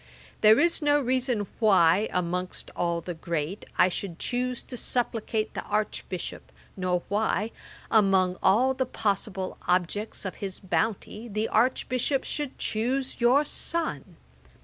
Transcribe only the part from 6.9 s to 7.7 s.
why,